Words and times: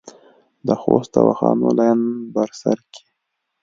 د 0.67 0.69
خوست 0.81 1.11
دواخانو 1.15 1.67
لین 1.77 1.99
بر 2.33 2.49
سر 2.61 2.77
کې 2.91 3.03